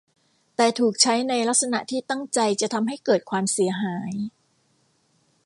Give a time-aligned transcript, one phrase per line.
[0.55, 4.13] แต่ถูกใช้ในลักษณะที่ตั้งใจจะทำให้เกิดความเสียหาย